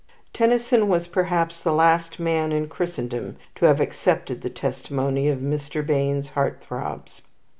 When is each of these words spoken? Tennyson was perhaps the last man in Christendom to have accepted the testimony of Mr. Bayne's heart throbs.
Tennyson 0.33 0.87
was 0.87 1.05
perhaps 1.05 1.59
the 1.59 1.71
last 1.73 2.19
man 2.19 2.51
in 2.51 2.67
Christendom 2.67 3.35
to 3.53 3.65
have 3.65 3.79
accepted 3.79 4.41
the 4.41 4.49
testimony 4.49 5.27
of 5.27 5.37
Mr. 5.41 5.85
Bayne's 5.85 6.29
heart 6.29 6.59
throbs. 6.65 7.21